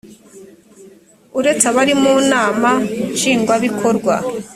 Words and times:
uretse 1.39 1.65
abari 1.71 1.93
mu 2.01 2.13
nama 2.31 2.71
nshingwabikorwa 3.13 4.15